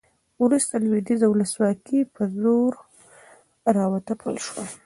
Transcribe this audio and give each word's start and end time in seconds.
وروسته 0.43 0.73
لویدیځه 0.83 1.27
ولسواکي 1.29 1.99
په 2.15 2.23
زور 2.39 2.73
راوتپل 3.77 4.33
شوه 4.45 4.63